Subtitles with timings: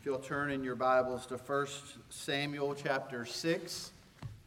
[0.00, 1.66] If you'll turn in your Bibles to 1
[2.08, 3.92] Samuel chapter 6.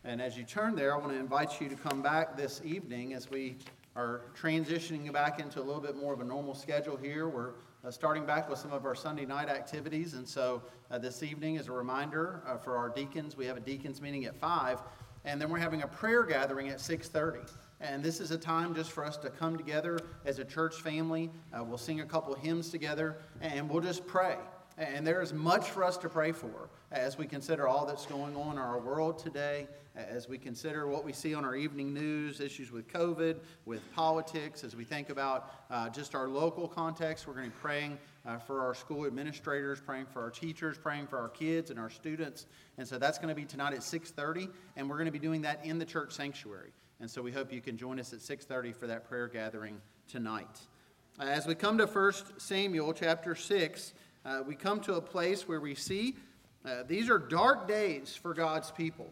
[0.03, 3.14] And as you turn there, I want to invite you to come back this evening
[3.14, 3.58] as we
[3.95, 7.29] are transitioning back into a little bit more of a normal schedule here.
[7.29, 7.51] We're
[7.85, 10.16] uh, starting back with some of our Sunday night activities.
[10.16, 13.60] And so uh, this evening, as a reminder uh, for our deacons, we have a
[13.60, 14.80] deacons meeting at 5.
[15.24, 17.48] And then we're having a prayer gathering at 6.30.
[17.80, 21.30] And this is a time just for us to come together as a church family.
[21.56, 24.38] Uh, we'll sing a couple hymns together and we'll just pray.
[24.78, 28.36] And there is much for us to pray for as we consider all that's going
[28.36, 32.39] on in our world today, as we consider what we see on our evening news,
[32.39, 37.27] issues with COVID, with politics, as we think about uh, just our local context.
[37.27, 41.05] We're going to be praying uh, for our school administrators, praying for our teachers, praying
[41.05, 42.47] for our kids and our students.
[42.80, 45.44] And so that's going to be tonight at 6:30, and we're going to be doing
[45.44, 46.71] that in the church sanctuary.
[46.99, 50.61] And so we hope you can join us at 6:30 for that prayer gathering tonight.
[51.19, 53.94] As we come to 1 Samuel chapter 6,
[54.25, 56.15] uh, we come to a place where we see
[56.65, 59.11] uh, these are dark days for God's people.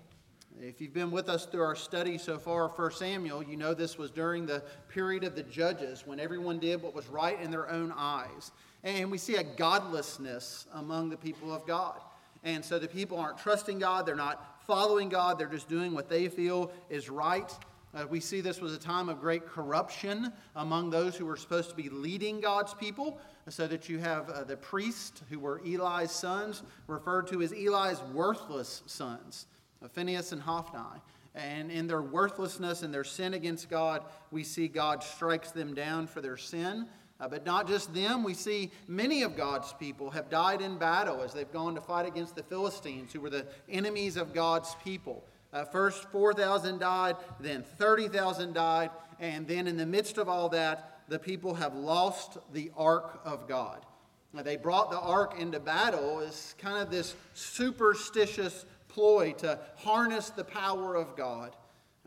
[0.59, 3.97] If you've been with us through our study so far, 1 Samuel, you know this
[3.97, 7.69] was during the period of the judges when everyone did what was right in their
[7.69, 8.51] own eyes.
[8.83, 11.99] And we see a godlessness among the people of God.
[12.43, 16.09] And so the people aren't trusting God, they're not following God, they're just doing what
[16.09, 17.51] they feel is right.
[17.93, 21.69] Uh, we see this was a time of great corruption among those who were supposed
[21.69, 26.11] to be leading God's people, so that you have uh, the priests who were Eli's
[26.11, 29.47] sons, referred to as Eli's worthless sons,
[29.93, 31.01] Phinehas and Hophni.
[31.33, 36.07] And in their worthlessness and their sin against God, we see God strikes them down
[36.07, 36.87] for their sin.
[37.21, 41.21] Uh, but not just them, we see many of God's people have died in battle
[41.21, 45.23] as they've gone to fight against the Philistines, who were the enemies of God's people.
[45.53, 50.99] Uh, first, 4,000 died, then 30,000 died, and then in the midst of all that,
[51.09, 53.85] the people have lost the ark of God.
[54.33, 60.29] Now, they brought the ark into battle as kind of this superstitious ploy to harness
[60.29, 61.55] the power of God.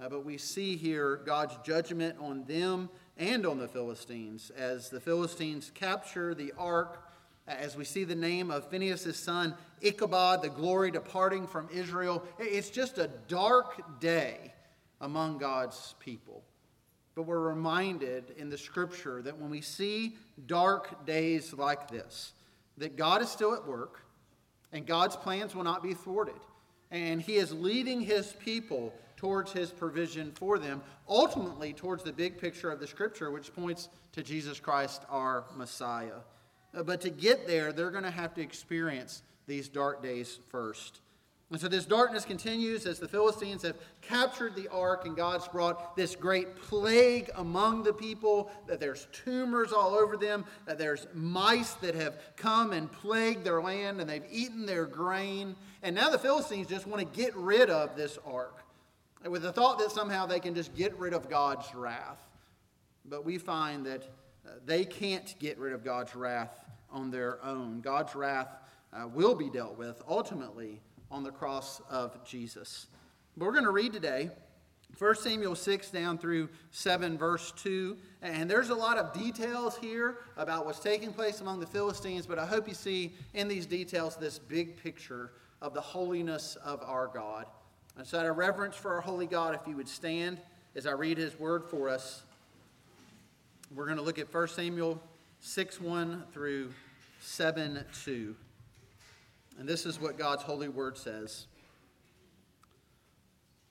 [0.01, 5.01] Uh, but we see here God's judgment on them and on the Philistines as the
[5.01, 7.09] Philistines capture the ark
[7.47, 12.25] as we see the name of Phinehas' son, Ichabod, the glory departing from Israel.
[12.39, 14.53] It's just a dark day
[15.01, 16.43] among God's people.
[17.15, 20.17] But we're reminded in the scripture that when we see
[20.47, 22.33] dark days like this,
[22.79, 24.05] that God is still at work
[24.73, 26.35] and God's plans will not be thwarted.
[26.91, 32.39] And He is leading His people towards His provision for them, ultimately towards the big
[32.39, 36.21] picture of the scripture, which points to Jesus Christ, our Messiah.
[36.75, 41.01] Uh, but to get there, they're going to have to experience these dark days first.
[41.51, 45.95] And so this darkness continues as the Philistines have captured the ark, and God's brought
[45.95, 51.75] this great plague among the people that there's tumors all over them, that there's mice
[51.75, 55.55] that have come and plagued their land, and they've eaten their grain.
[55.83, 58.65] And now the Philistines just want to get rid of this ark
[59.25, 62.19] with the thought that somehow they can just get rid of God's wrath.
[63.05, 64.09] But we find that
[64.65, 67.81] they can't get rid of God's wrath on their own.
[67.81, 68.49] God's wrath
[68.93, 72.87] uh, will be dealt with ultimately on the cross of Jesus.
[73.37, 74.31] But we're going to read today
[74.99, 77.97] 1 Samuel 6 down through 7, verse 2.
[78.23, 82.39] And there's a lot of details here about what's taking place among the Philistines, but
[82.39, 87.09] I hope you see in these details this big picture of the holiness of our
[87.09, 87.47] God.
[87.97, 90.41] And so, out of reverence for our holy God, if you would stand
[90.75, 92.25] as I read his word for us,
[93.73, 95.01] we're going to look at 1 Samuel
[95.41, 96.73] 6 1 through
[97.21, 98.37] 7 2.
[99.59, 101.47] And this is what God's holy word says.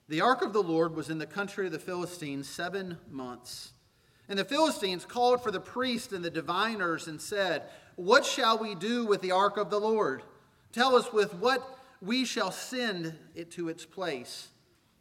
[0.10, 3.74] The ark of the Lord was in the country of the Philistines seven months.
[4.30, 7.64] And the Philistines called for the priests and the diviners and said,
[7.96, 10.24] What shall we do with the ark of the Lord?
[10.72, 14.48] Tell us with what we shall send it to its place.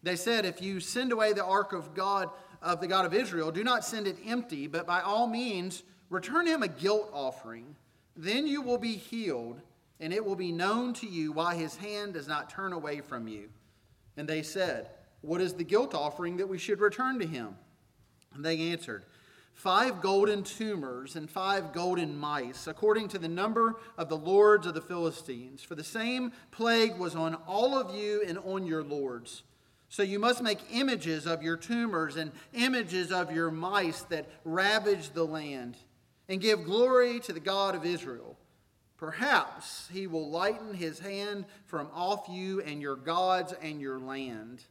[0.02, 2.30] They said, If you send away the ark of God,
[2.62, 6.46] of the God of Israel, do not send it empty, but by all means return
[6.46, 7.74] him a guilt offering.
[8.16, 9.60] Then you will be healed,
[10.00, 13.26] and it will be known to you why his hand does not turn away from
[13.26, 13.48] you.
[14.16, 14.90] And they said,
[15.22, 17.56] What is the guilt offering that we should return to him?
[18.34, 19.04] And they answered,
[19.54, 24.74] Five golden tumors and five golden mice, according to the number of the lords of
[24.74, 25.62] the Philistines.
[25.62, 29.42] For the same plague was on all of you and on your lords.
[29.92, 35.10] So you must make images of your tumors and images of your mice that ravage
[35.10, 35.76] the land
[36.30, 38.38] and give glory to the God of Israel.
[38.96, 44.64] Perhaps he will lighten his hand from off you and your gods and your land.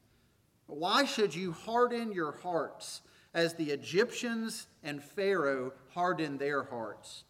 [0.65, 3.01] Why should you harden your hearts
[3.35, 7.25] as the Egyptians and Pharaoh hardened their hearts?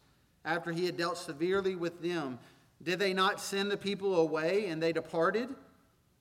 [0.46, 2.38] After he had dealt severely with them,
[2.82, 5.50] Did they not send the people away and they departed?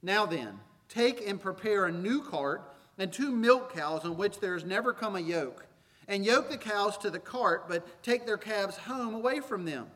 [0.04, 0.60] Now then,
[0.92, 2.62] take and prepare a new cart
[2.98, 5.66] and two milk cows on which there has never come a yoke.
[6.08, 9.88] And yoke the cows to the cart, but take their calves home away from them.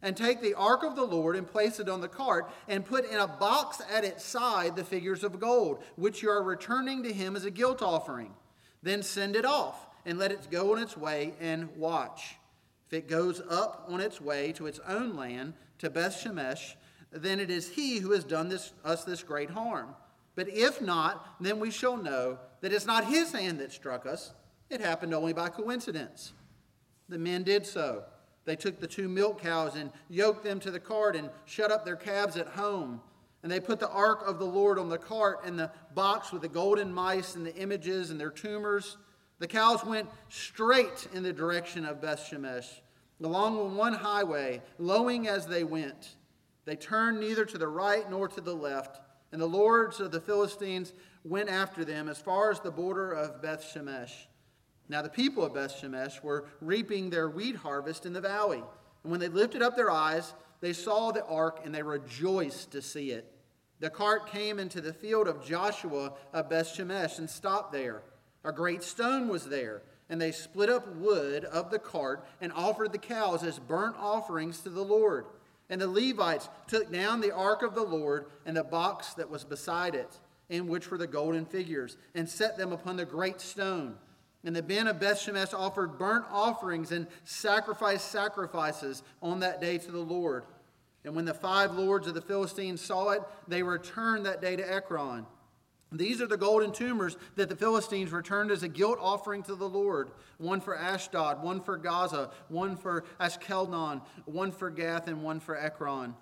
[0.00, 3.10] And take the ark of the Lord and place it on the cart, and put
[3.10, 7.12] in a box at its side the figures of gold, which you are returning to
[7.12, 8.34] him as a guilt offering.
[8.82, 12.36] Then send it off, and let it go on its way, and watch.
[12.86, 16.74] If it goes up on its way to its own land, to Beth Shemesh,
[17.10, 19.94] then it is he who has done this, us this great harm.
[20.34, 24.32] But if not, then we shall know that it's not his hand that struck us.
[24.70, 26.32] It happened only by coincidence.
[27.08, 28.04] The men did so.
[28.44, 31.84] They took the two milk cows and yoked them to the cart and shut up
[31.84, 33.00] their calves at home.
[33.42, 36.42] And they put the ark of the Lord on the cart and the box with
[36.42, 38.96] the golden mice and the images and their tumors.
[39.38, 42.80] The cows went straight in the direction of Beth Shemesh,
[43.22, 46.16] along one highway, lowing as they went.
[46.64, 49.00] They turned neither to the right nor to the left.
[49.34, 50.92] And the lords of the Philistines
[51.24, 54.12] went after them as far as the border of Beth Shemesh.
[54.88, 58.62] Now the people of Beth Shemesh were reaping their wheat harvest in the valley.
[59.02, 62.80] And when they lifted up their eyes, they saw the ark and they rejoiced to
[62.80, 63.28] see it.
[63.80, 68.02] The cart came into the field of Joshua of Beth Shemesh and stopped there.
[68.44, 72.92] A great stone was there, and they split up wood of the cart and offered
[72.92, 75.24] the cows as burnt offerings to the Lord.
[75.70, 79.44] And the Levites took down the ark of the Lord and the box that was
[79.44, 80.18] beside it,
[80.48, 83.96] in which were the golden figures, and set them upon the great stone.
[84.44, 89.90] And the men of Bethshemesh offered burnt offerings and sacrificed sacrifices on that day to
[89.90, 90.44] the Lord.
[91.04, 94.72] And when the five lords of the Philistines saw it, they returned that day to
[94.72, 95.26] Ekron.
[95.98, 99.68] These are the golden tumors that the Philistines returned as a guilt offering to the
[99.68, 105.40] Lord one for Ashdod, one for Gaza, one for Ashkelon, one for Gath, and one
[105.40, 106.14] for Ekron.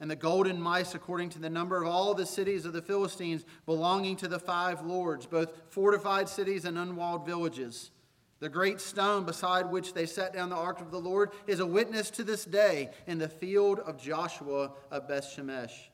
[0.00, 3.44] And the golden mice, according to the number of all the cities of the Philistines
[3.66, 7.90] belonging to the five lords, both fortified cities and unwalled villages.
[8.38, 11.66] The great stone beside which they set down the ark of the Lord is a
[11.66, 15.88] witness to this day in the field of Joshua of Bethshemesh.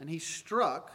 [0.00, 0.90] And he struck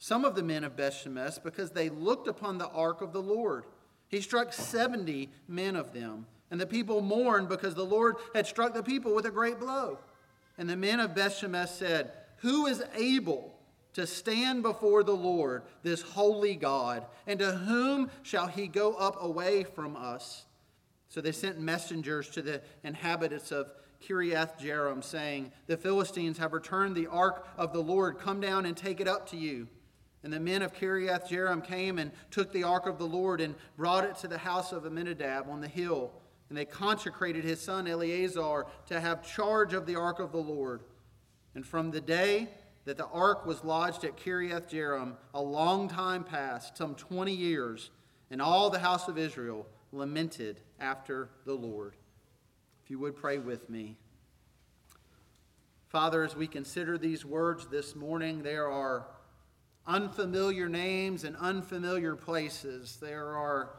[0.00, 3.66] some of the men of Bethshemesh because they looked upon the ark of the Lord.
[4.08, 6.26] He struck 70 men of them.
[6.50, 9.98] And the people mourned because the Lord had struck the people with a great blow.
[10.56, 13.54] And the men of Bethshemesh said, Who is able
[13.92, 17.04] to stand before the Lord, this holy God?
[17.26, 20.46] And to whom shall he go up away from us?
[21.08, 23.70] So they sent messengers to the inhabitants of
[24.02, 28.18] Kiriath Jearim, saying, The Philistines have returned the ark of the Lord.
[28.18, 29.68] Come down and take it up to you.
[30.22, 33.54] And the men of Kiriath Jearim came and took the ark of the Lord and
[33.76, 36.12] brought it to the house of Abinadab on the hill.
[36.48, 40.82] And they consecrated his son Eleazar to have charge of the ark of the Lord.
[41.54, 42.48] And from the day
[42.84, 47.90] that the ark was lodged at Kiriath Jearim, a long time passed, some 20 years,
[48.30, 51.94] and all the house of Israel lamented after the Lord.
[52.84, 53.96] If you would pray with me.
[55.88, 59.06] Father, as we consider these words this morning, there are
[59.86, 62.98] unfamiliar names and unfamiliar places.
[63.00, 63.70] There are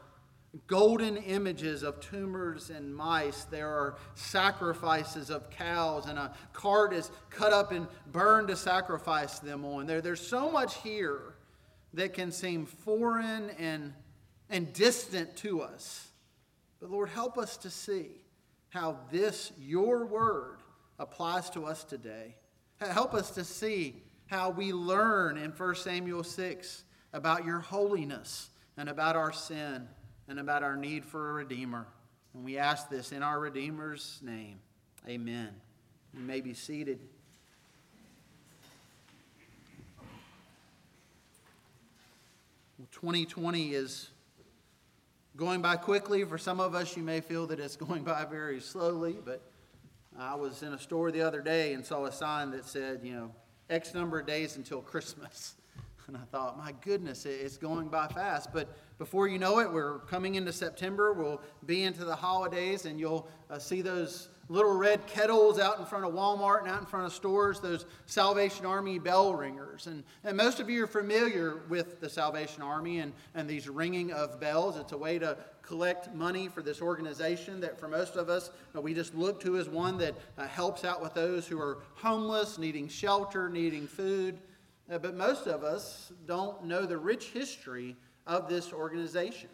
[0.66, 3.44] golden images of tumors and mice.
[3.44, 9.38] There are sacrifices of cows, and a cart is cut up and burned to sacrifice
[9.38, 9.86] them on.
[9.86, 11.34] There, there's so much here
[11.94, 13.92] that can seem foreign and,
[14.50, 16.08] and distant to us.
[16.80, 18.08] But Lord, help us to see
[18.70, 20.58] how this, your word,
[20.98, 22.36] applies to us today.
[22.80, 28.48] Help us to see how we learn in 1 Samuel 6 about your holiness
[28.78, 29.86] and about our sin
[30.26, 31.86] and about our need for a Redeemer.
[32.32, 34.58] And we ask this in our Redeemer's name.
[35.06, 35.50] Amen.
[36.14, 37.00] You may be seated.
[42.78, 44.08] Well, 2020 is
[45.36, 46.24] going by quickly.
[46.24, 49.42] For some of us, you may feel that it's going by very slowly, but
[50.18, 53.12] I was in a store the other day and saw a sign that said, you
[53.12, 53.30] know,
[53.70, 55.54] X number of days until Christmas.
[56.08, 58.52] And I thought, my goodness, it's going by fast.
[58.52, 61.12] But before you know it, we're coming into September.
[61.12, 65.86] We'll be into the holidays, and you'll uh, see those little red kettles out in
[65.86, 69.86] front of Walmart and out in front of stores, those Salvation Army bell ringers.
[69.86, 74.12] And, and most of you are familiar with the Salvation Army and, and these ringing
[74.12, 74.76] of bells.
[74.76, 78.92] It's a way to collect money for this organization that for most of us, we
[78.92, 82.88] just look to as one that uh, helps out with those who are homeless, needing
[82.88, 84.38] shelter, needing food.
[84.90, 89.48] Uh, but most of us don't know the rich history of this organization.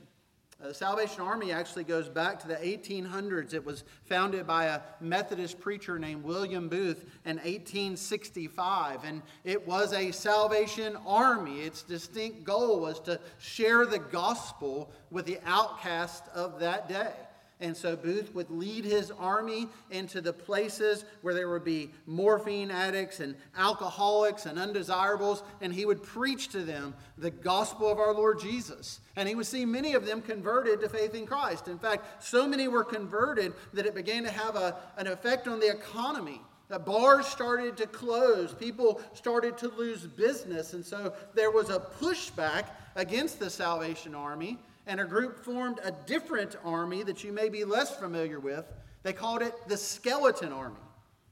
[0.61, 3.55] Uh, the Salvation Army actually goes back to the 1800s.
[3.55, 9.93] It was founded by a Methodist preacher named William Booth in 1865, and it was
[9.93, 11.61] a Salvation Army.
[11.61, 17.13] Its distinct goal was to share the gospel with the outcast of that day.
[17.61, 22.71] And so Booth would lead his army into the places where there would be morphine
[22.71, 28.15] addicts and alcoholics and undesirables, and he would preach to them the gospel of our
[28.15, 29.01] Lord Jesus.
[29.17, 31.67] And he would see many of them converted to faith in Christ.
[31.67, 35.59] In fact, so many were converted that it began to have a, an effect on
[35.59, 36.41] the economy.
[36.69, 38.55] The bars started to close.
[38.55, 40.75] People started to lose business.
[40.75, 45.93] And so there was a pushback against the Salvation Army and a group formed a
[46.07, 48.65] different army that you may be less familiar with.
[49.03, 50.81] They called it the Skeleton Army.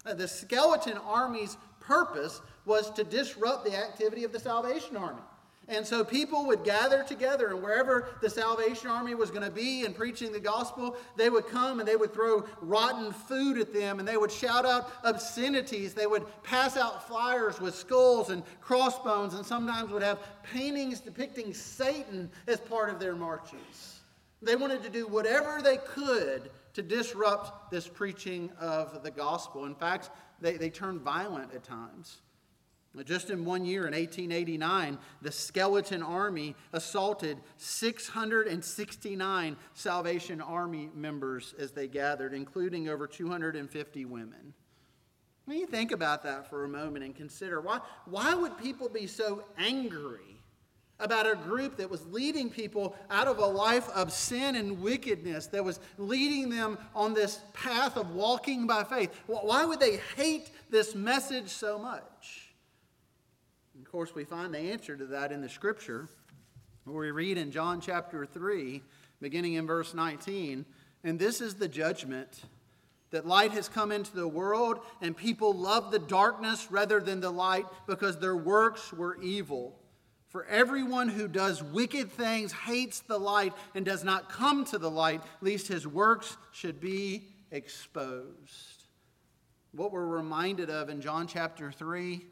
[0.04, 5.22] Uh, the Skeleton Army's purpose was to disrupt the activity of the Salvation Army.
[5.68, 9.84] And so people would gather together, and wherever the Salvation Army was going to be
[9.84, 13.98] and preaching the gospel, they would come and they would throw rotten food at them,
[13.98, 15.92] and they would shout out obscenities.
[15.92, 21.52] They would pass out flyers with skulls and crossbones, and sometimes would have paintings depicting
[21.52, 24.00] Satan as part of their marches.
[24.42, 29.64] They wanted to do whatever they could to disrupt this preaching of the gospel.
[29.64, 32.18] In fact, they, they turned violent at times.
[33.04, 41.72] Just in one year, in 1889, the Skeleton Army assaulted 669 Salvation Army members as
[41.72, 44.54] they gathered, including over 250 women.
[45.44, 49.06] When you think about that for a moment and consider why, why would people be
[49.06, 50.36] so angry
[50.98, 55.46] about a group that was leading people out of a life of sin and wickedness,
[55.48, 59.14] that was leading them on this path of walking by faith?
[59.26, 62.45] Why would they hate this message so much?
[63.86, 66.08] Of course, we find the answer to that in the scripture,
[66.84, 68.82] where we read in John chapter 3,
[69.20, 70.66] beginning in verse 19,
[71.04, 72.42] and this is the judgment
[73.12, 77.30] that light has come into the world, and people love the darkness rather than the
[77.30, 79.78] light because their works were evil.
[80.30, 84.90] For everyone who does wicked things hates the light and does not come to the
[84.90, 88.82] light, lest his works should be exposed.
[89.70, 92.26] What we're reminded of in John chapter 3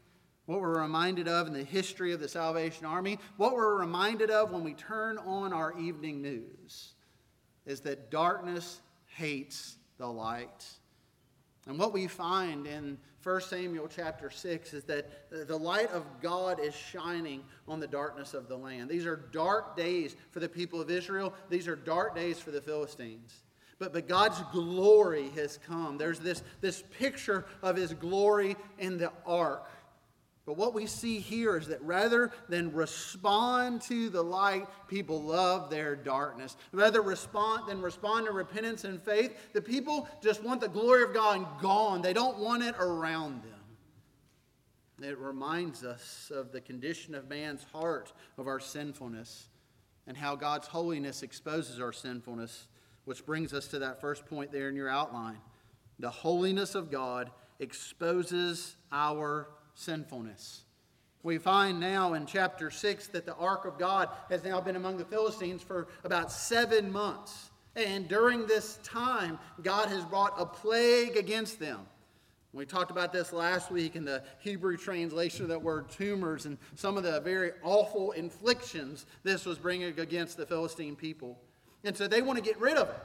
[0.45, 4.51] what we're reminded of in the history of the Salvation Army, what we're reminded of
[4.51, 6.93] when we turn on our evening news,
[7.65, 10.65] is that darkness hates the light.
[11.67, 16.59] And what we find in 1 Samuel chapter 6 is that the light of God
[16.59, 18.87] is shining on the darkness of the land.
[18.87, 22.61] These are dark days for the people of Israel, these are dark days for the
[22.61, 23.41] Philistines.
[23.79, 25.97] But, but God's glory has come.
[25.97, 29.67] There's this, this picture of his glory in the ark.
[30.45, 35.71] But what we see here is that rather than respond to the light, people love
[35.71, 36.55] their darkness.
[36.71, 41.15] Rather respond than respond to repentance and faith, the people just want the glory of
[41.15, 42.03] God gone.
[42.03, 43.51] They don't want it around them.
[45.01, 49.49] It reminds us of the condition of man's heart, of our sinfulness,
[50.05, 52.67] and how God's holiness exposes our sinfulness,
[53.05, 55.39] which brings us to that first point there in your outline.
[55.97, 60.63] The holiness of God exposes our sinfulness.
[61.23, 64.97] We find now in chapter 6 that the ark of God has now been among
[64.97, 67.49] the Philistines for about seven months.
[67.75, 71.79] And during this time, God has brought a plague against them.
[72.53, 76.57] We talked about this last week in the Hebrew translation of that word tumors and
[76.75, 81.37] some of the very awful inflictions this was bringing against the Philistine people.
[81.83, 83.03] And so they want to get rid of it.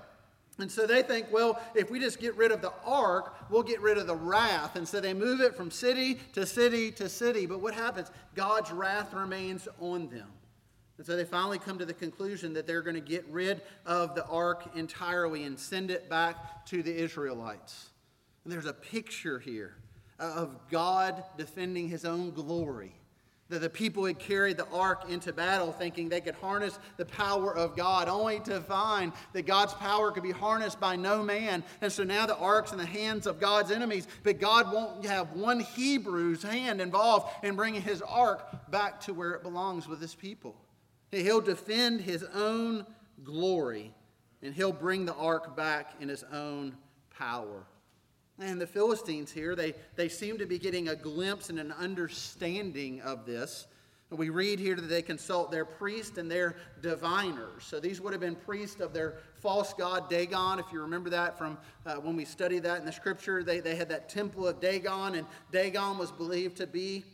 [0.59, 3.81] And so they think, well, if we just get rid of the ark, we'll get
[3.81, 4.77] rid of the wrath.
[4.77, 7.47] And so they move it from city to city to city.
[7.47, 8.11] But what happens?
[8.35, 10.29] God's wrath remains on them.
[10.99, 14.15] And so they finally come to the conclusion that they're going to get rid of
[14.15, 17.89] the ark entirely and send it back to the Israelites.
[18.45, 19.77] And there's a picture here
[20.19, 22.93] of God defending his own glory
[23.51, 27.55] that the people had carried the ark into battle thinking they could harness the power
[27.55, 31.65] of God, only to find that God's power could be harnessed by no man.
[31.81, 35.33] And so now the ark's in the hands of God's enemies, but God won't have
[35.33, 40.15] one Hebrew's hand involved in bringing his ark back to where it belongs with his
[40.15, 40.55] people.
[41.11, 42.87] He'll defend his own
[43.25, 43.93] glory,
[44.43, 46.77] and he'll bring the ark back in his own
[47.11, 47.65] power.
[48.41, 53.03] And the Philistines here, they, they seem to be getting a glimpse and an understanding
[53.03, 53.67] of this.
[54.09, 57.63] We read here that they consult their priest and their diviners.
[57.63, 60.59] So these would have been priests of their false god Dagon.
[60.59, 63.77] If you remember that from uh, when we studied that in the scripture, they, they
[63.77, 67.05] had that temple of Dagon, and Dagon was believed to be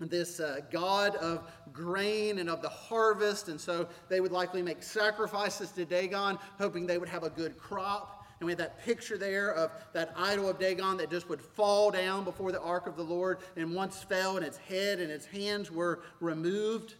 [0.00, 4.82] this uh, god of grain and of the harvest, and so they would likely make
[4.82, 8.21] sacrifices to Dagon, hoping they would have a good crop.
[8.42, 11.92] And we have that picture there of that idol of Dagon that just would fall
[11.92, 15.26] down before the ark of the Lord, and once fell, and its head and its
[15.26, 16.96] hands were removed.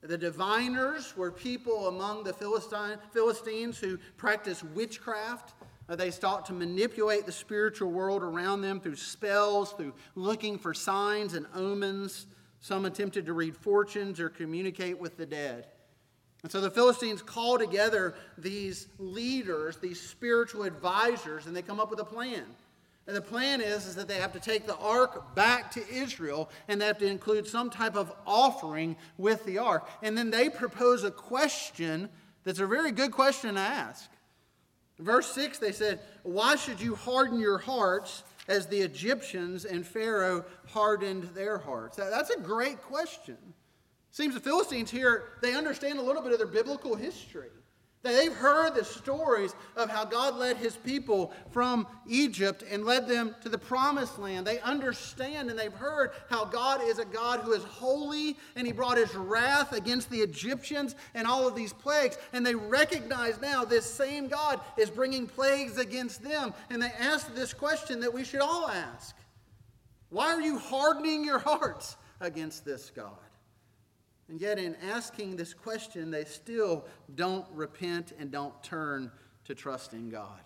[0.00, 5.54] The diviners were people among the Philistine, Philistines who practiced witchcraft.
[5.88, 10.74] Uh, they sought to manipulate the spiritual world around them through spells, through looking for
[10.74, 12.26] signs and omens.
[12.58, 15.68] Some attempted to read fortunes or communicate with the dead.
[16.42, 21.90] And so the Philistines call together these leaders, these spiritual advisors, and they come up
[21.90, 22.44] with a plan.
[23.06, 26.48] And the plan is, is that they have to take the ark back to Israel
[26.68, 29.88] and they have to include some type of offering with the ark.
[30.02, 32.08] And then they propose a question
[32.44, 34.08] that's a very good question to ask.
[34.98, 40.44] Verse 6, they said, Why should you harden your hearts as the Egyptians and Pharaoh
[40.68, 41.96] hardened their hearts?
[41.96, 43.38] That's a great question.
[44.12, 47.50] Seems the Philistines here, they understand a little bit of their biblical history.
[48.02, 53.36] They've heard the stories of how God led his people from Egypt and led them
[53.42, 54.46] to the promised land.
[54.46, 58.72] They understand and they've heard how God is a God who is holy and he
[58.72, 62.16] brought his wrath against the Egyptians and all of these plagues.
[62.32, 66.54] And they recognize now this same God is bringing plagues against them.
[66.70, 69.14] And they ask this question that we should all ask
[70.08, 73.12] Why are you hardening your hearts against this God?
[74.30, 76.84] And yet, in asking this question, they still
[77.16, 79.10] don't repent and don't turn
[79.44, 80.38] to trust in God.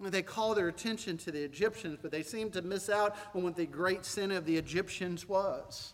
[0.00, 3.56] They call their attention to the Egyptians, but they seem to miss out on what
[3.56, 5.92] the great sin of the Egyptians was.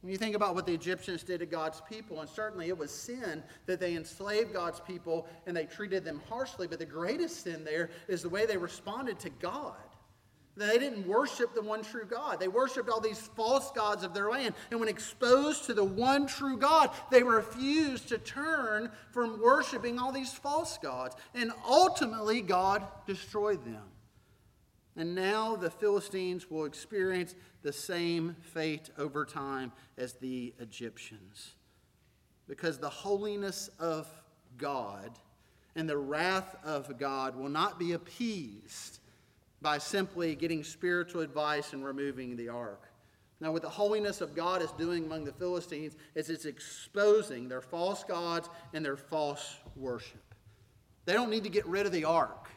[0.00, 2.90] When you think about what the Egyptians did to God's people, and certainly it was
[2.90, 7.64] sin that they enslaved God's people and they treated them harshly, but the greatest sin
[7.64, 9.74] there is the way they responded to God.
[10.56, 12.38] They didn't worship the one true God.
[12.38, 14.54] They worshiped all these false gods of their land.
[14.70, 20.12] And when exposed to the one true God, they refused to turn from worshiping all
[20.12, 21.16] these false gods.
[21.34, 23.82] And ultimately, God destroyed them.
[24.96, 31.54] And now the Philistines will experience the same fate over time as the Egyptians.
[32.46, 34.06] Because the holiness of
[34.56, 35.10] God
[35.74, 39.00] and the wrath of God will not be appeased
[39.64, 42.86] by simply getting spiritual advice and removing the ark.
[43.40, 47.62] Now, what the holiness of God is doing among the Philistines is it's exposing their
[47.62, 50.22] false gods and their false worship.
[51.06, 52.50] They don't need to get rid of the ark,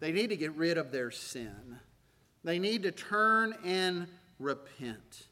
[0.00, 1.78] they need to get rid of their sin.
[2.42, 4.06] They need to turn and
[4.38, 5.28] repent.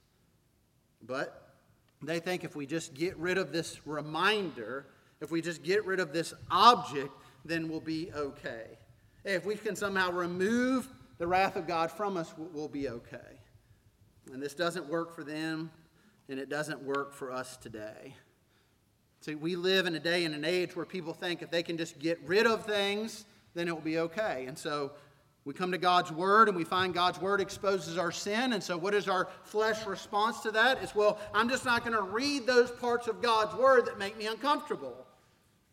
[1.02, 1.52] But
[2.00, 4.86] they think if we just get rid of this reminder,
[5.20, 7.10] if we just get rid of this object,
[7.44, 8.78] then we'll be okay.
[9.24, 13.40] If we can somehow remove the wrath of God from us, we'll be okay.
[14.32, 15.70] And this doesn't work for them,
[16.28, 18.14] and it doesn't work for us today.
[19.20, 21.76] See, we live in a day and an age where people think if they can
[21.76, 24.46] just get rid of things, then it will be okay.
[24.48, 24.92] And so
[25.44, 28.52] we come to God's Word and we find God's Word exposes our sin.
[28.52, 30.82] And so, what is our flesh response to that?
[30.82, 34.18] It's, well, I'm just not going to read those parts of God's Word that make
[34.18, 35.06] me uncomfortable.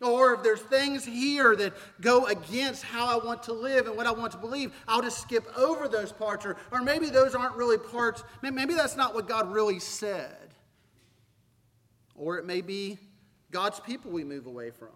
[0.01, 4.07] Or if there's things here that go against how I want to live and what
[4.07, 6.45] I want to believe, I'll just skip over those parts.
[6.45, 10.53] Or, or maybe those aren't really parts, maybe that's not what God really said.
[12.15, 12.97] Or it may be
[13.51, 14.89] God's people we move away from.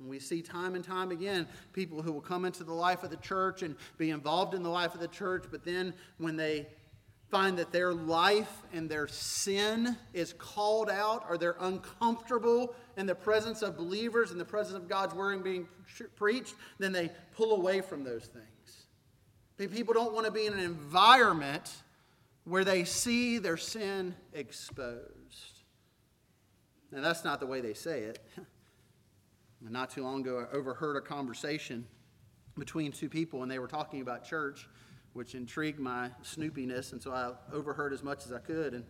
[0.00, 3.10] And we see time and time again people who will come into the life of
[3.10, 6.66] the church and be involved in the life of the church, but then when they
[7.34, 13.14] find that their life and their sin is called out or they're uncomfortable in the
[13.14, 15.66] presence of believers, in the presence of God's word being
[16.14, 19.72] preached, then they pull away from those things.
[19.72, 21.72] People don't want to be in an environment
[22.44, 25.64] where they see their sin exposed.
[26.92, 28.20] Now, that's not the way they say it.
[29.60, 31.84] Not too long ago, I overheard a conversation
[32.56, 34.68] between two people, and they were talking about church
[35.14, 38.74] which intrigued my snoopiness, and so I overheard as much as I could.
[38.74, 38.84] And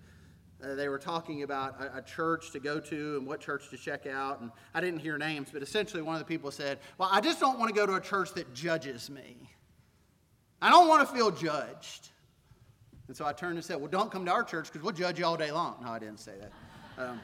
[0.63, 3.77] uh, they were talking about a, a, church to go to and what church to
[3.77, 4.41] check out.
[4.41, 7.41] And I didn't hear names, but essentially one of the people said, Well, I just
[7.41, 9.51] don't want to go to a church that judges me.
[10.63, 12.09] I don't want to feel judged.
[13.07, 15.19] And so I turned and said, Well, don't come to our church because we'll judge
[15.19, 15.77] you all day long.
[15.83, 16.53] No, I didn't say that.
[16.97, 17.21] Um,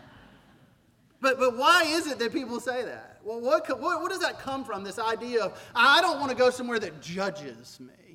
[1.22, 3.20] but, but why is it that people say that?
[3.22, 6.36] Well, what, what, what does that come from, this idea of, I don't want to
[6.36, 8.09] go somewhere that judges me?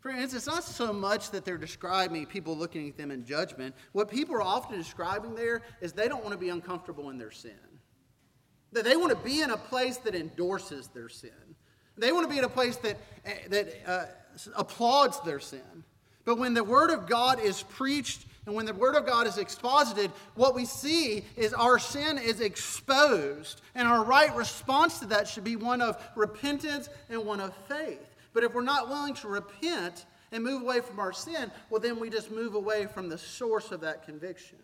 [0.00, 3.74] Friends, it's not so much that they're describing people looking at them in judgment.
[3.92, 7.30] What people are often describing there is they don't want to be uncomfortable in their
[7.30, 7.52] sin.
[8.72, 11.30] That they want to be in a place that endorses their sin.
[11.98, 12.96] They want to be in a place that,
[13.50, 14.06] that uh,
[14.56, 15.84] applauds their sin.
[16.24, 19.36] But when the Word of God is preached and when the Word of God is
[19.36, 23.60] exposited, what we see is our sin is exposed.
[23.74, 28.09] And our right response to that should be one of repentance and one of faith.
[28.32, 31.98] But if we're not willing to repent and move away from our sin, well, then
[31.98, 34.58] we just move away from the source of that conviction.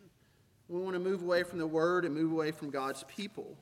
[0.69, 3.57] We want to move away from the Word and move away from God's people.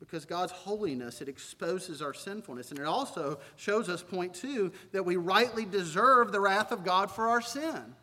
[0.00, 2.70] Because God's holiness, it exposes our sinfulness.
[2.70, 7.10] And it also shows us, point two, that we rightly deserve the wrath of God
[7.10, 7.94] for our sin.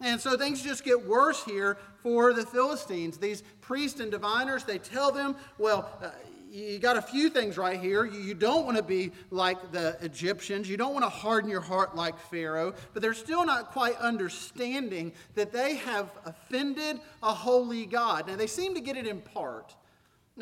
[0.00, 3.18] And so things just get worse here for the Philistines.
[3.18, 6.10] These priests and diviners, they tell them, well, uh,
[6.50, 8.04] you got a few things right here.
[8.04, 10.68] You don't want to be like the Egyptians.
[10.68, 12.74] You don't want to harden your heart like Pharaoh.
[12.92, 18.26] But they're still not quite understanding that they have offended a holy God.
[18.26, 19.76] Now, they seem to get it in part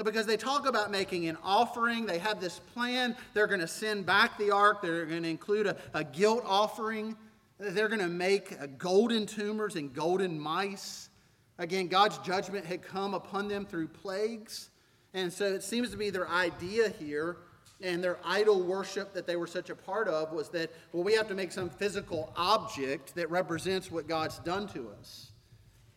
[0.02, 2.06] because they talk about making an offering.
[2.06, 3.14] They have this plan.
[3.34, 7.16] They're going to send back the ark, they're going to include a, a guilt offering.
[7.60, 11.10] They're going to make uh, golden tumors and golden mice.
[11.58, 14.70] Again, God's judgment had come upon them through plagues.
[15.14, 17.38] And so it seems to be their idea here
[17.80, 21.14] and their idol worship that they were such a part of was that, well, we
[21.14, 25.32] have to make some physical object that represents what God's done to us.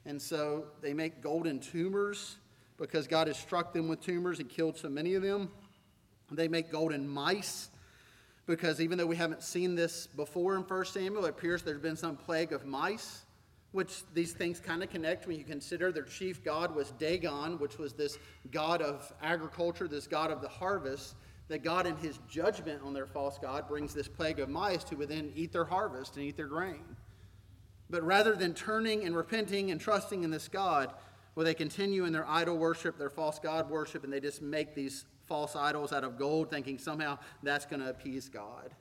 [0.05, 2.37] And so they make golden tumors
[2.77, 5.49] because God has struck them with tumors and killed so many of them.
[6.31, 7.69] They make golden mice
[8.47, 11.95] because even though we haven't seen this before in 1 Samuel, it appears there's been
[11.95, 13.25] some plague of mice,
[13.71, 17.77] which these things kind of connect when you consider their chief god was Dagon, which
[17.77, 18.17] was this
[18.51, 21.15] god of agriculture, this god of the harvest.
[21.47, 24.95] That God, in his judgment on their false God, brings this plague of mice to
[24.95, 26.95] within eat their harvest and eat their grain.
[27.89, 30.93] But rather than turning and repenting and trusting in this God,
[31.35, 34.73] well, they continue in their idol worship, their false God worship, and they just make
[34.73, 38.71] these false idols out of gold, thinking somehow that's going to appease God.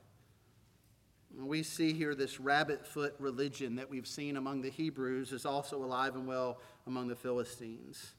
[1.37, 5.83] We see here this rabbit foot religion that we've seen among the Hebrews is also
[5.83, 8.13] alive and well among the Philistines.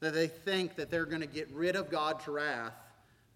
[0.00, 2.74] That they think that they're going to get rid of God's wrath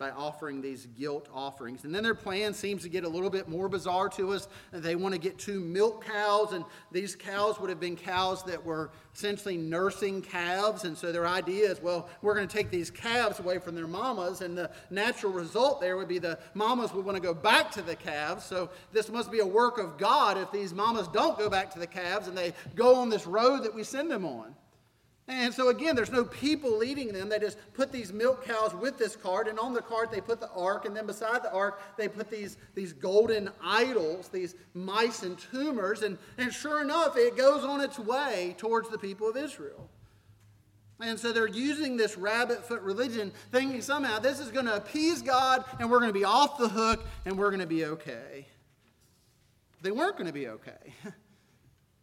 [0.03, 1.85] by offering these guilt offerings.
[1.85, 4.49] And then their plan seems to get a little bit more bizarre to us.
[4.73, 8.65] They want to get two milk cows, and these cows would have been cows that
[8.65, 10.83] were essentially nursing calves.
[10.83, 13.87] And so their idea is well, we're going to take these calves away from their
[13.87, 17.71] mamas, and the natural result there would be the mamas would want to go back
[17.71, 18.45] to the calves.
[18.45, 21.79] So this must be a work of God if these mamas don't go back to
[21.79, 24.57] the calves and they go on this road that we send them on.
[25.29, 27.29] And so again, there's no people leading them.
[27.29, 30.41] They just put these milk cows with this cart, and on the cart they put
[30.41, 35.23] the ark, and then beside the ark they put these, these golden idols, these mice
[35.23, 39.37] and tumors, and, and sure enough, it goes on its way towards the people of
[39.37, 39.89] Israel.
[41.01, 45.23] And so they're using this rabbit foot religion, thinking somehow this is going to appease
[45.23, 48.47] God, and we're going to be off the hook, and we're going to be okay.
[49.83, 50.95] They weren't going to be okay.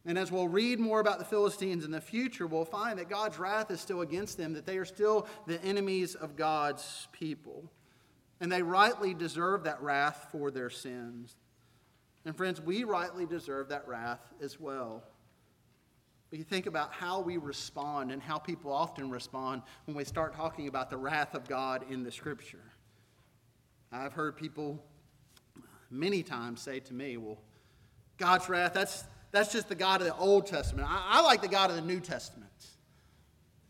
[0.06, 3.38] And as we'll read more about the Philistines in the future, we'll find that God's
[3.38, 7.70] wrath is still against them, that they are still the enemies of God's people.
[8.40, 11.36] And they rightly deserve that wrath for their sins.
[12.26, 15.04] And friends, we rightly deserve that wrath as well.
[16.30, 20.36] But you think about how we respond and how people often respond when we start
[20.36, 22.64] talking about the wrath of God in the Scripture.
[23.92, 24.84] I've heard people
[25.90, 27.40] many times say to me, well,
[28.18, 30.88] God's wrath, that's, that's just the God of the Old Testament.
[30.90, 32.50] I, I like the God of the New Testament.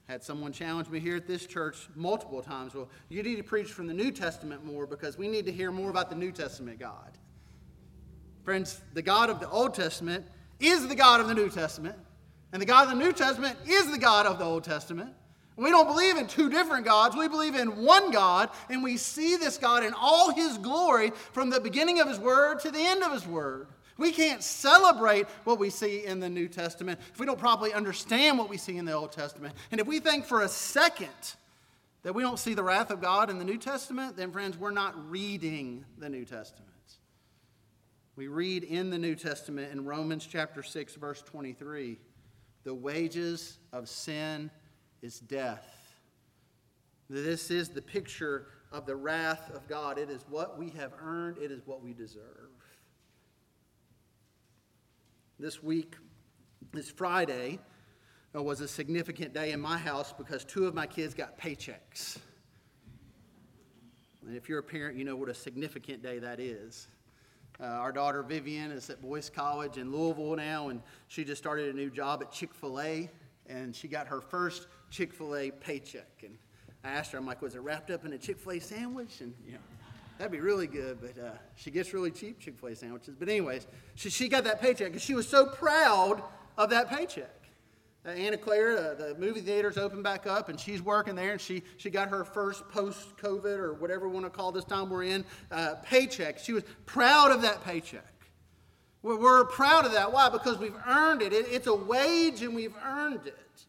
[0.08, 2.74] Had someone challenge me here at this church multiple times.
[2.74, 5.72] Well, you need to preach from the New Testament more because we need to hear
[5.72, 7.12] more about the New Testament God.
[8.44, 10.26] Friends, the God of the Old Testament
[10.60, 11.96] is the God of the New Testament,
[12.52, 15.14] and the God of the New Testament is the God of the Old Testament.
[15.56, 17.18] We don't believe in two different gods.
[17.18, 21.50] We believe in one God, and we see this God in all his glory from
[21.50, 23.68] the beginning of his word to the end of his word.
[24.00, 28.38] We can't celebrate what we see in the New Testament if we don't properly understand
[28.38, 29.54] what we see in the Old Testament.
[29.72, 31.10] And if we think for a second
[32.04, 34.72] that we don't see the wrath of God in the New Testament, then, friends, we're
[34.72, 36.70] not reading the New Testament.
[38.16, 41.98] We read in the New Testament in Romans chapter 6, verse 23
[42.66, 44.52] the wages of sin
[45.02, 45.66] is death.
[47.10, 49.98] This is the picture of the wrath of God.
[49.98, 52.49] It is what we have earned, it is what we deserve.
[55.42, 55.96] This week,
[56.74, 57.60] this Friday,
[58.36, 62.18] uh, was a significant day in my house because two of my kids got paychecks.
[64.28, 66.90] And if you're a parent, you know what a significant day that is.
[67.58, 71.74] Uh, our daughter Vivian is at Boyce College in Louisville now, and she just started
[71.74, 73.10] a new job at Chick fil A,
[73.48, 76.22] and she got her first Chick fil A paycheck.
[76.22, 76.38] And
[76.84, 79.22] I asked her, I'm like, was it wrapped up in a Chick fil A sandwich?
[79.22, 79.60] And, you know,
[80.20, 83.16] That'd be really good, but uh, she gets really cheap Chick fil A sandwiches.
[83.18, 86.22] But, anyways, she, she got that paycheck and she was so proud
[86.58, 87.34] of that paycheck.
[88.06, 91.40] Uh, Anna Claire, uh, the movie theater's open back up, and she's working there, and
[91.40, 94.90] she, she got her first post COVID or whatever we want to call this time
[94.90, 96.38] we're in uh, paycheck.
[96.38, 98.04] She was proud of that paycheck.
[99.02, 100.12] We're, we're proud of that.
[100.12, 100.28] Why?
[100.28, 101.32] Because we've earned it.
[101.32, 101.46] it.
[101.50, 103.66] It's a wage, and we've earned it.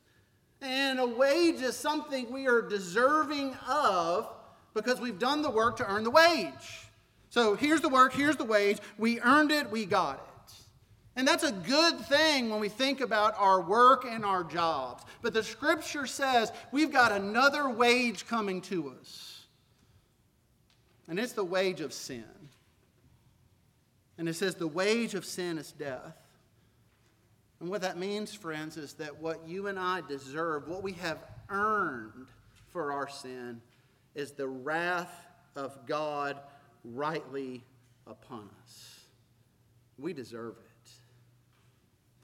[0.61, 4.29] And a wage is something we are deserving of
[4.75, 6.89] because we've done the work to earn the wage.
[7.31, 8.79] So here's the work, here's the wage.
[8.99, 10.53] We earned it, we got it.
[11.17, 15.05] And that's a good thing when we think about our work and our jobs.
[15.23, 19.45] But the scripture says we've got another wage coming to us.
[21.09, 22.25] And it's the wage of sin.
[24.17, 26.17] And it says the wage of sin is death.
[27.61, 31.19] And what that means, friends, is that what you and I deserve, what we have
[31.49, 32.27] earned
[32.71, 33.61] for our sin,
[34.21, 36.39] is the wrath of God
[36.85, 37.65] rightly
[38.07, 39.01] upon us.
[39.99, 40.91] We deserve it.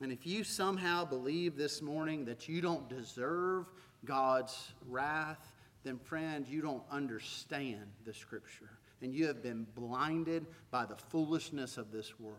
[0.00, 3.66] And if you somehow believe this morning that you don't deserve
[4.04, 5.52] God's wrath,
[5.84, 8.70] then, friend, you don't understand the Scripture.
[9.00, 12.36] And you have been blinded by the foolishness of this world.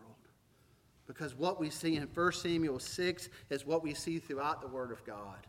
[1.06, 4.92] Because what we see in 1 Samuel 6 is what we see throughout the Word
[4.92, 5.46] of God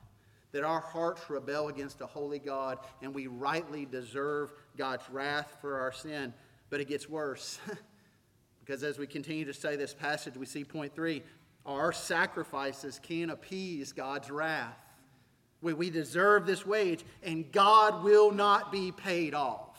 [0.52, 5.80] that our hearts rebel against a holy God and we rightly deserve God's wrath for
[5.80, 6.34] our sin.
[6.70, 7.60] But it gets worse.
[8.60, 11.24] because as we continue to study this passage, we see point three
[11.66, 14.78] our sacrifices can appease God's wrath.
[15.62, 19.78] We, we deserve this wage, and God will not be paid off.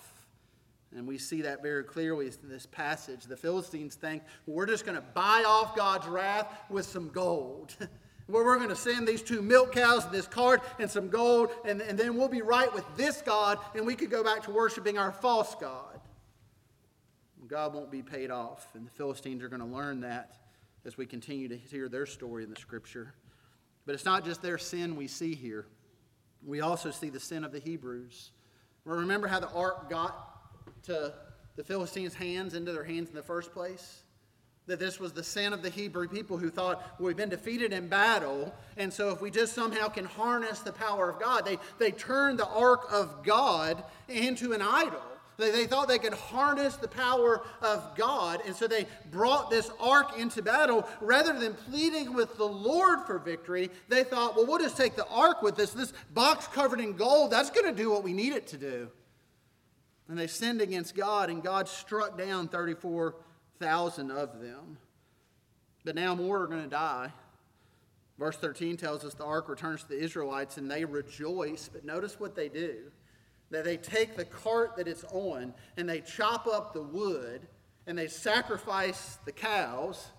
[0.94, 3.24] And we see that very clearly in this passage.
[3.24, 7.76] The Philistines think, we're just going to buy off God's wrath with some gold.
[8.30, 11.50] where we're going to send these two milk cows and this cart and some gold,
[11.64, 14.50] and, and then we'll be right with this God, and we could go back to
[14.50, 16.00] worshiping our false God.
[17.46, 20.36] God won't be paid off, and the Philistines are going to learn that
[20.86, 23.12] as we continue to hear their story in the scripture.
[23.86, 25.66] But it's not just their sin we see here,
[26.46, 28.30] we also see the sin of the Hebrews.
[28.84, 31.12] Remember how the ark got to
[31.56, 34.04] the Philistines' hands, into their hands in the first place?
[34.70, 37.72] That this was the sin of the Hebrew people who thought, well, we've been defeated
[37.72, 41.58] in battle, and so if we just somehow can harness the power of God, they,
[41.80, 45.02] they turned the ark of God into an idol.
[45.38, 49.72] They, they thought they could harness the power of God, and so they brought this
[49.80, 50.86] ark into battle.
[51.00, 55.08] Rather than pleading with the Lord for victory, they thought, well, we'll just take the
[55.08, 55.72] ark with us.
[55.72, 58.88] This box covered in gold, that's going to do what we need it to do.
[60.08, 62.46] And they sinned against God, and God struck down
[63.60, 64.78] 34,000 of them.
[65.84, 67.12] But now more are going to die.
[68.18, 71.70] Verse 13 tells us the ark returns to the Israelites and they rejoice.
[71.72, 72.76] But notice what they do
[73.50, 77.46] that they take the cart that it's on and they chop up the wood
[77.86, 80.10] and they sacrifice the cows.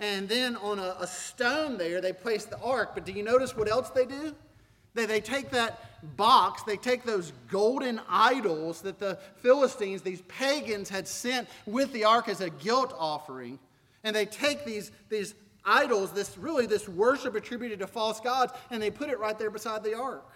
[0.00, 2.90] And then on a, a, stone there, they place the ark.
[2.94, 4.34] But do you notice what else they do?
[4.94, 10.88] They, they take that box, they take those golden idols that the Philistines, these pagans,
[10.88, 13.58] had sent with the ark as a guilt offering.
[14.02, 18.82] And they take these, these idols, this really this worship attributed to false gods, and
[18.82, 20.30] they put it right there beside the ark.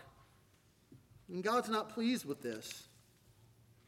[1.29, 2.85] And God's not pleased with this.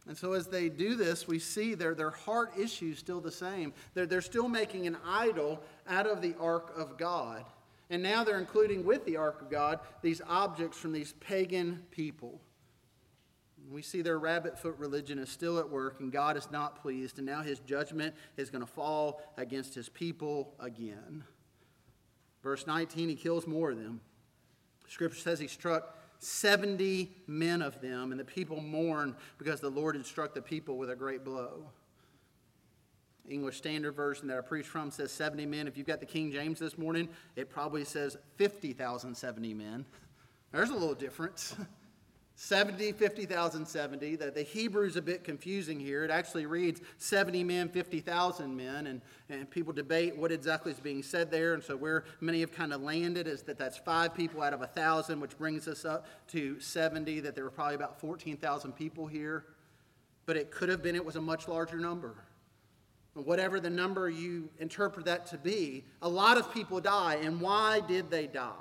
[0.07, 3.73] And so, as they do this, we see their, their heart issue still the same.
[3.95, 7.45] They're, they're still making an idol out of the ark of God.
[7.91, 12.41] And now they're including with the ark of God these objects from these pagan people.
[13.69, 17.19] We see their rabbit foot religion is still at work, and God is not pleased.
[17.19, 21.25] And now his judgment is going to fall against his people again.
[22.43, 24.01] Verse 19, he kills more of them.
[24.89, 29.95] Scripture says he struck 70 men of them, and the people mourned because the Lord
[29.95, 31.71] had struck the people with a great blow.
[33.31, 35.69] English Standard Version that I preach from says 70 men.
[35.69, 39.85] If you've got the King James this morning, it probably says 50,070 men.
[40.53, 41.55] There's a little difference.
[42.41, 44.17] 70, 50,000, 70.
[44.17, 46.05] The, the is a bit confusing here.
[46.05, 51.03] It actually reads 70 men, 50,000 men, and, and people debate what exactly is being
[51.03, 51.53] said there.
[51.53, 54.61] And so, where many have kind of landed is that that's five people out of
[54.61, 59.07] a 1,000, which brings us up to 70, that there were probably about 14,000 people
[59.07, 59.45] here.
[60.25, 62.15] But it could have been it was a much larger number.
[63.15, 67.17] Whatever the number you interpret that to be, a lot of people die.
[67.23, 68.55] And why did they die?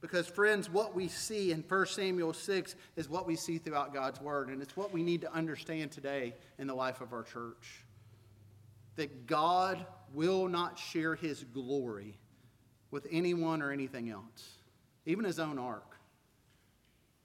[0.00, 4.20] Because, friends, what we see in 1 Samuel 6 is what we see throughout God's
[4.20, 7.84] Word, and it's what we need to understand today in the life of our church.
[8.96, 12.18] That God will not share his glory
[12.90, 14.58] with anyone or anything else,
[15.06, 15.96] even his own ark.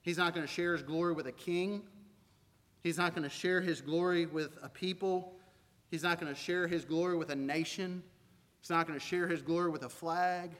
[0.03, 1.81] He's not going to share his glory with a king.
[2.83, 5.33] He's not going to share his glory with a people.
[5.89, 8.03] He's not going to share his glory with a nation.
[8.59, 10.51] He's not going to share his glory with a flag.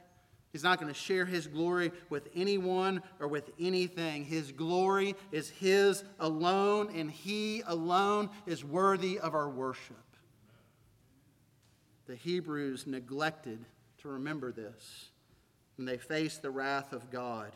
[0.53, 4.23] He's not going to share his glory with anyone or with anything.
[4.23, 9.97] His glory is his alone, and he alone is worthy of our worship.
[12.07, 13.65] The Hebrews neglected
[13.99, 15.09] to remember this,
[15.77, 17.51] and they faced the wrath of God,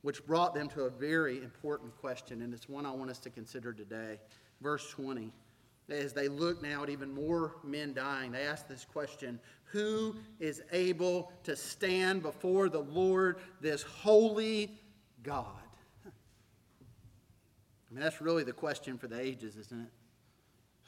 [0.00, 3.30] which brought them to a very important question, and it's one I want us to
[3.30, 4.18] consider today.
[4.62, 5.30] Verse 20
[5.92, 10.62] as they look now at even more men dying, they ask this question Who is
[10.72, 14.72] able to stand before the Lord, this holy
[15.22, 15.46] God?
[16.06, 19.88] I mean, that's really the question for the ages, isn't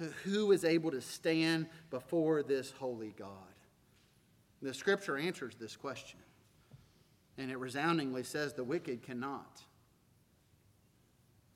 [0.01, 0.13] it?
[0.25, 3.29] Who is able to stand before this holy God?
[4.63, 6.19] The scripture answers this question,
[7.37, 9.63] and it resoundingly says the wicked cannot.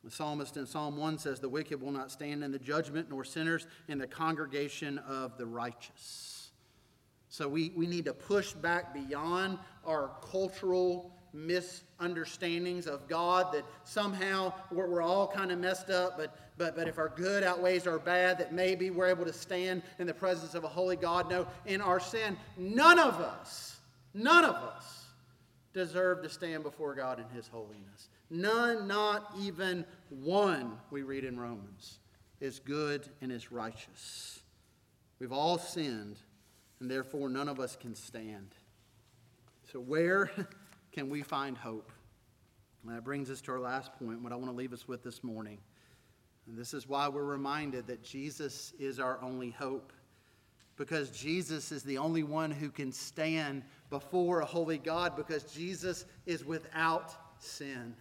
[0.04, 3.24] The psalmist in Psalm 1 says, The wicked will not stand in the judgment, nor
[3.24, 6.50] sinners in the congregation of the righteous.
[7.28, 14.52] So we, we need to push back beyond our cultural misunderstandings of God that somehow
[14.70, 17.98] we're, we're all kind of messed up, but, but, but if our good outweighs our
[17.98, 21.30] bad, that maybe we're able to stand in the presence of a holy God.
[21.30, 23.76] No, in our sin, none of us,
[24.14, 25.06] none of us
[25.74, 28.08] deserve to stand before God in His holiness.
[28.30, 31.98] None, not even one, we read in Romans,
[32.40, 34.40] is good and is righteous.
[35.18, 36.18] We've all sinned,
[36.80, 38.54] and therefore none of us can stand.
[39.72, 40.30] So, where
[40.92, 41.90] can we find hope?
[42.84, 45.02] And that brings us to our last point, what I want to leave us with
[45.02, 45.58] this morning.
[46.46, 49.92] And this is why we're reminded that Jesus is our only hope.
[50.76, 56.04] Because Jesus is the only one who can stand before a holy God, because Jesus
[56.24, 57.96] is without sin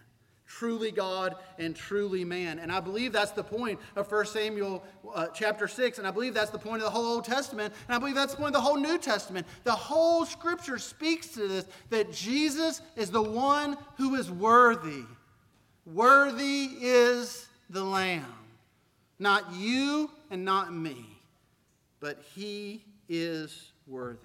[0.48, 2.58] truly God and truly man.
[2.58, 4.82] And I believe that's the point of 1 Samuel
[5.14, 5.98] uh, chapter 6.
[5.98, 7.72] And I believe that's the point of the whole Old Testament.
[7.86, 9.46] And I believe that's the point of the whole New Testament.
[9.64, 15.04] The whole scripture speaks to this that Jesus is the one who is worthy.
[15.86, 18.24] Worthy is the Lamb.
[19.18, 21.04] Not you and not me,
[22.00, 24.18] but he is worthy.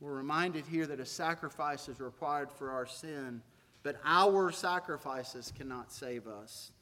[0.00, 3.42] We're reminded here that a sacrifice is required for our sin
[3.86, 6.72] but our sacrifices cannot save us.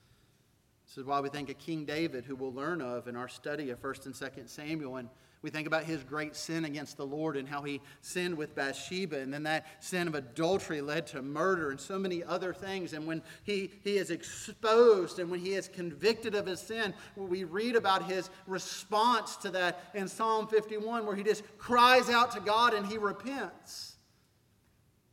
[0.86, 3.68] This is why we think of King David, who we'll learn of in our study
[3.68, 4.96] of 1st and 2nd Samuel.
[4.96, 5.10] And
[5.42, 9.18] we think about his great sin against the Lord and how he sinned with Bathsheba.
[9.18, 12.94] And then that sin of adultery led to murder and so many other things.
[12.94, 17.44] And when he, he is exposed and when he is convicted of his sin, we
[17.44, 22.40] read about his response to that in Psalm 51, where he just cries out to
[22.40, 23.93] God and he repents.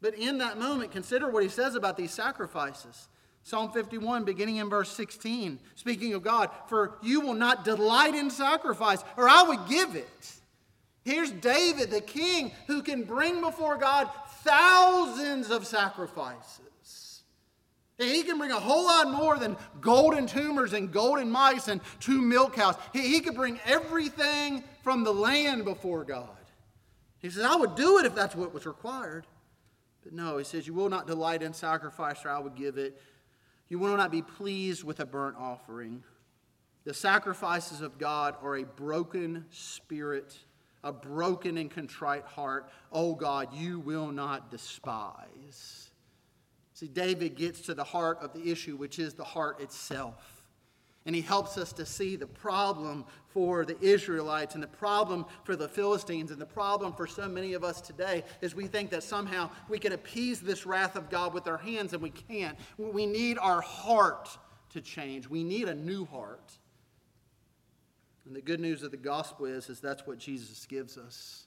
[0.02, 3.08] But in that moment, consider what he says about these sacrifices.
[3.44, 8.30] Psalm 51, beginning in verse 16, speaking of God, for you will not delight in
[8.30, 10.34] sacrifice, or I would give it.
[11.04, 14.10] Here's David, the king, who can bring before God
[14.44, 16.62] thousands of sacrifices.
[17.98, 22.22] He can bring a whole lot more than golden tumors and golden mice and two
[22.22, 22.76] milk cows.
[22.94, 26.30] He, he could bring everything from the land before God.
[27.20, 29.28] He says, I would do it if that's what was required.
[30.04, 33.00] But no, he says, You will not delight in sacrifice, or I would give it.
[33.70, 36.04] You will not be pleased with a burnt offering.
[36.84, 40.36] The sacrifices of God are a broken spirit,
[40.84, 42.70] a broken and contrite heart.
[42.92, 45.92] Oh God, you will not despise.
[46.74, 50.41] See, David gets to the heart of the issue, which is the heart itself.
[51.06, 55.56] And he helps us to see the problem for the Israelites and the problem for
[55.56, 59.02] the Philistines and the problem for so many of us today is we think that
[59.02, 62.58] somehow we can appease this wrath of God with our hands and we can't.
[62.78, 64.30] We need our heart
[64.72, 65.28] to change.
[65.28, 66.52] We need a new heart.
[68.26, 71.46] And the good news of the gospel is, is that's what Jesus gives us.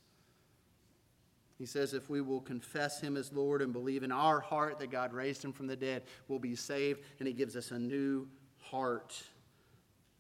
[1.59, 4.91] He says, if we will confess him as Lord and believe in our heart that
[4.91, 8.27] God raised him from the dead, we'll be saved, and he gives us a new
[8.59, 9.23] heart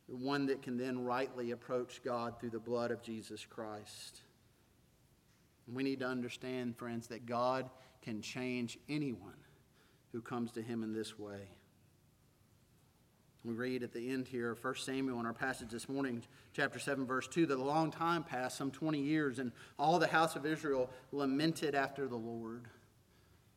[0.07, 4.21] one that can then rightly approach God through the blood of Jesus Christ.
[5.67, 7.71] We need to understand, friends, that God
[8.03, 9.33] can change anyone
[10.13, 11.49] who comes to him in this way.
[13.45, 16.23] We read at the end here, 1 Samuel in our passage this morning,
[16.55, 20.07] chapter 7, verse 2, that a long time passed, some 20 years, and all the
[20.07, 22.69] house of Israel lamented after the Lord.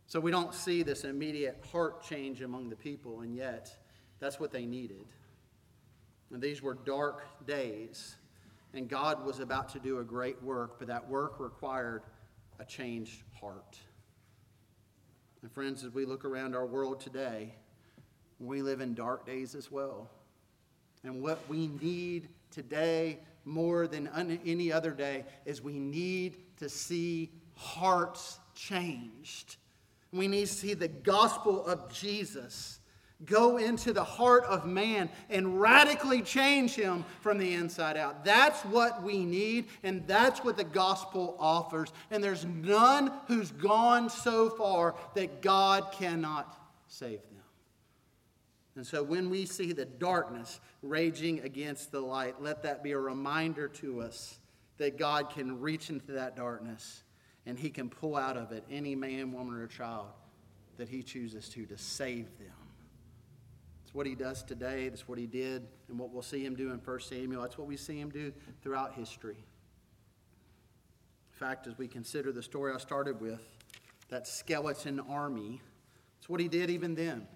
[0.08, 3.74] So we don't see this immediate heart change among the people, and yet
[4.20, 5.06] that's what they needed.
[6.32, 8.18] And these were dark days,
[8.74, 12.04] and God was about to do a great work, but that work required
[12.60, 13.78] a changed heart.
[15.42, 17.54] And friends, as we look around our world today,
[18.40, 20.10] we live in dark days as well.
[21.04, 24.10] And what we need today more than
[24.46, 29.56] any other day is we need to see hearts changed.
[30.12, 32.80] We need to see the gospel of Jesus
[33.26, 38.24] go into the heart of man and radically change him from the inside out.
[38.24, 41.92] That's what we need, and that's what the gospel offers.
[42.12, 46.58] And there's none who's gone so far that God cannot
[46.88, 47.38] save them.
[48.76, 53.00] And so when we see the darkness raging against the light, let that be a
[53.00, 54.38] reminder to us
[54.78, 57.02] that God can reach into that darkness
[57.48, 60.08] and he can pull out of it any man, woman, or child
[60.78, 62.67] that he chooses to to save them.
[63.88, 64.90] It's what he does today.
[64.90, 67.42] That's what he did, and what we'll see him do in 1 Samuel.
[67.42, 69.38] That's what we see him do throughout history.
[71.32, 73.40] In fact, as we consider the story I started with,
[74.10, 75.62] that skeleton army,
[76.20, 77.28] it's what he did even then.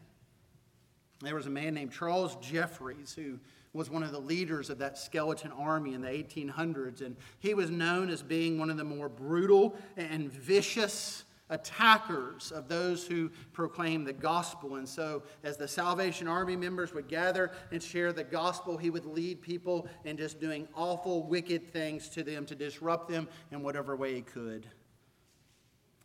[1.22, 3.40] There was a man named Charles Jeffries who
[3.72, 7.72] was one of the leaders of that skeleton army in the 1800s, and he was
[7.72, 14.04] known as being one of the more brutal and vicious attackers of those who proclaim
[14.04, 14.78] the gospel.
[14.78, 19.06] And so, as the Salvation Army members would gather and share the gospel, he would
[19.06, 23.96] lead people in just doing awful, wicked things to them to disrupt them in whatever
[23.96, 24.66] way he could.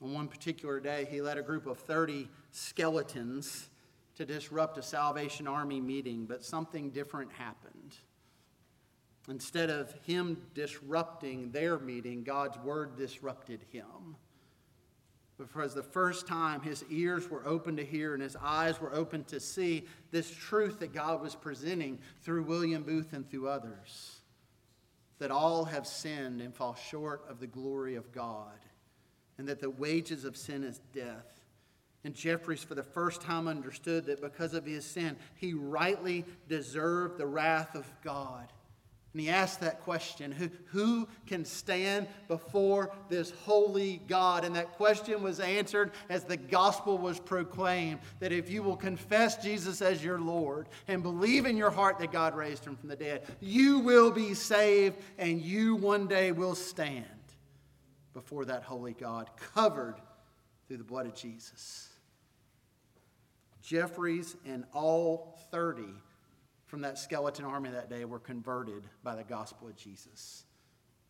[0.03, 3.71] On one particular day, he led a group of 30 skeletons
[4.17, 7.97] to disrupt a Salvation Army meeting, but something different happened.
[9.29, 14.17] Instead of him disrupting their meeting, God's word disrupted him.
[15.37, 19.25] For the first time, his ears were open to hear and his eyes were open
[19.25, 24.21] to see this truth that God was presenting through William Booth and through others
[25.19, 28.59] that all have sinned and fall short of the glory of God,
[29.39, 31.41] and that the wages of sin is death.
[32.05, 37.19] And Jeffries, for the first time, understood that because of his sin, he rightly deserved
[37.19, 38.53] the wrath of God.
[39.17, 44.45] And he asked that question who, who can stand before this holy God?
[44.45, 49.39] And that question was answered as the gospel was proclaimed that if you will confess
[49.39, 52.97] Jesus as your Lord and believe in your heart that God raised him from the
[52.97, 57.07] dead, you will be saved and you one day will stand
[58.13, 59.97] before that holy God, covered
[60.69, 61.89] through the blood of Jesus.
[63.63, 65.85] Jeffries and all 30
[66.77, 70.45] from that skeleton army that day were converted by the gospel of Jesus.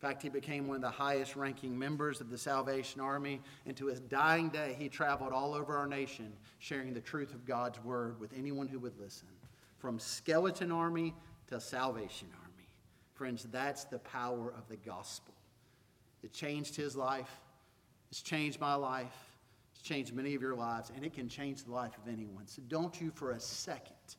[0.01, 3.75] In fact, he became one of the highest ranking members of the Salvation Army, and
[3.75, 7.83] to his dying day, he traveled all over our nation sharing the truth of God's
[7.83, 9.27] word with anyone who would listen.
[9.77, 11.13] From skeleton army
[11.47, 12.69] to Salvation Army.
[13.15, 15.33] Friends, that's the power of the gospel.
[16.23, 17.41] It changed his life,
[18.09, 19.33] it's changed my life,
[19.73, 22.47] it's changed many of your lives, and it can change the life of anyone.
[22.47, 24.15] So don't you for a second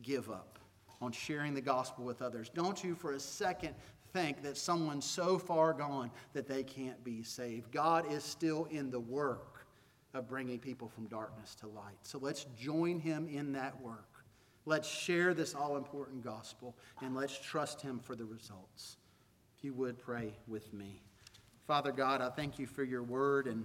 [0.00, 0.60] give up
[1.02, 2.48] on sharing the gospel with others.
[2.48, 3.74] Don't you for a second
[4.12, 7.72] think that someone's so far gone that they can't be saved.
[7.72, 9.66] God is still in the work
[10.14, 11.98] of bringing people from darkness to light.
[12.02, 14.08] So let's join him in that work.
[14.64, 18.98] Let's share this all important gospel and let's trust him for the results.
[19.58, 21.02] If you would pray with me.
[21.66, 23.64] Father God, I thank you for your word and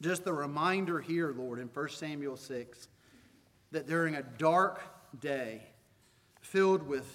[0.00, 2.88] just the reminder here, Lord, in 1 Samuel 6,
[3.72, 4.80] that during a dark
[5.20, 5.62] day,
[6.50, 7.06] filled with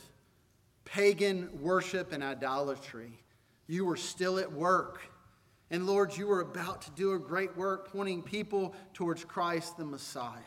[0.85, 3.19] pagan worship and idolatry.
[3.67, 5.01] You were still at work.
[5.71, 9.85] And Lord, you were about to do a great work pointing people towards Christ the
[9.85, 10.39] Messiah.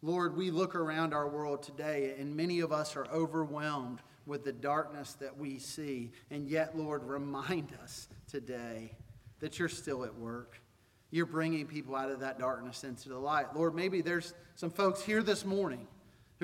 [0.00, 4.52] Lord, we look around our world today, and many of us are overwhelmed with the
[4.52, 6.12] darkness that we see.
[6.30, 8.92] And yet, Lord, remind us today
[9.40, 10.60] that you're still at work.
[11.10, 13.54] You're bringing people out of that darkness into the light.
[13.54, 15.86] Lord, maybe there's some folks here this morning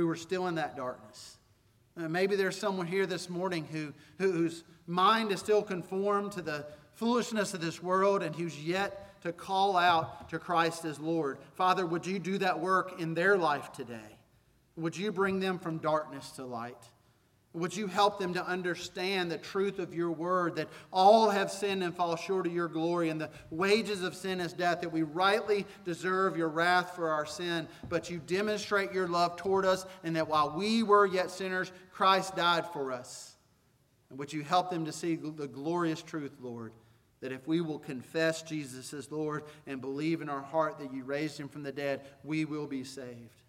[0.01, 1.37] who are still in that darkness.
[1.97, 6.65] Uh, maybe there's someone here this morning who, whose mind is still conformed to the
[6.95, 11.39] foolishness of this world and who's yet to call out to Christ as Lord.
[11.55, 14.17] Father, would you do that work in their life today?
[14.77, 16.83] Would you bring them from darkness to light?
[17.53, 21.83] Would you help them to understand the truth of your word that all have sinned
[21.83, 25.03] and fall short of your glory, and the wages of sin is death, that we
[25.03, 30.15] rightly deserve your wrath for our sin, but you demonstrate your love toward us, and
[30.15, 33.35] that while we were yet sinners, Christ died for us.
[34.11, 36.73] And would you help them to see the glorious truth, Lord,
[37.21, 41.03] that if we will confess Jesus as Lord and believe in our heart that you
[41.03, 43.40] raised him from the dead, we will be saved.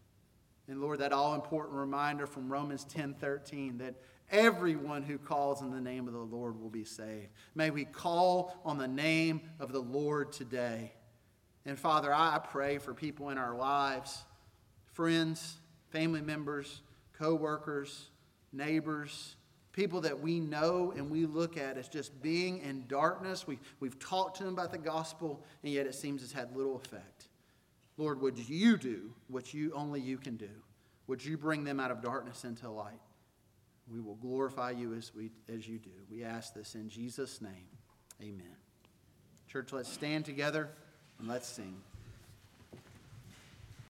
[0.68, 3.96] And Lord, that all important reminder from Romans 10 13 that
[4.30, 7.30] everyone who calls in the name of the Lord will be saved.
[7.56, 10.94] May we call on the name of the Lord today.
[11.66, 14.24] And Father, I pray for people in our lives,
[14.94, 15.58] friends,
[15.90, 16.82] family members,
[17.14, 18.10] co workers,
[18.52, 19.36] neighbors,
[19.74, 23.48] people that we know and we look at as just being in darkness.
[23.48, 26.76] We, we've talked to them about the gospel, and yet it seems it's had little
[26.76, 27.28] effect.
[27.98, 30.50] Lord, would you do what you only you can do?
[31.08, 33.00] Would you bring them out of darkness into light?
[33.92, 35.90] We will glorify you as, we, as you do.
[36.10, 37.68] We ask this in Jesus' name.
[38.22, 38.56] Amen.
[39.48, 40.70] Church, let's stand together
[41.20, 41.82] and let's sing.